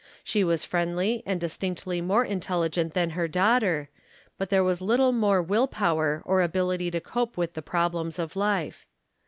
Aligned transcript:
She 0.23 0.43
was 0.43 0.63
friendly 0.63 1.21
and 1.27 1.39
distinctly 1.39 2.01
more 2.01 2.25
intelligent 2.25 2.95
than 2.95 3.11
her 3.11 3.27
daughter, 3.27 3.89
but 4.39 4.49
there 4.49 4.63
was 4.63 4.81
little 4.81 5.11
more 5.11 5.43
will 5.43 5.67
power 5.67 6.23
or 6.25 6.41
ability 6.41 6.89
to 6.89 6.99
cope 6.99 7.37
with 7.37 7.53
the 7.53 7.61
problems 7.61 8.17
of 8.17 8.35
life. 8.35 8.87